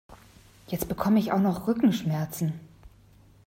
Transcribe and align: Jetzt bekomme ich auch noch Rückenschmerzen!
Jetzt 0.65 0.89
bekomme 0.89 1.19
ich 1.19 1.31
auch 1.31 1.39
noch 1.39 1.67
Rückenschmerzen! 1.67 2.59